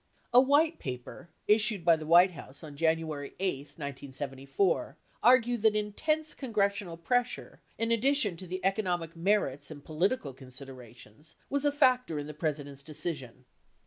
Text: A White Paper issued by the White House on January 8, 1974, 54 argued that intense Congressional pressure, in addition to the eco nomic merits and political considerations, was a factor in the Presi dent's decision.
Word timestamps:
A 0.33 0.41
White 0.41 0.79
Paper 0.79 1.29
issued 1.47 1.85
by 1.85 1.95
the 1.95 2.07
White 2.07 2.31
House 2.31 2.63
on 2.63 2.75
January 2.75 3.35
8, 3.39 3.67
1974, 3.77 4.97
54 4.97 4.97
argued 5.21 5.61
that 5.61 5.75
intense 5.75 6.33
Congressional 6.33 6.97
pressure, 6.97 7.61
in 7.77 7.91
addition 7.91 8.35
to 8.37 8.47
the 8.47 8.59
eco 8.65 8.81
nomic 8.81 9.15
merits 9.15 9.69
and 9.69 9.85
political 9.85 10.33
considerations, 10.33 11.35
was 11.51 11.65
a 11.65 11.71
factor 11.71 12.17
in 12.17 12.25
the 12.25 12.33
Presi 12.33 12.65
dent's 12.65 12.81
decision. 12.81 13.45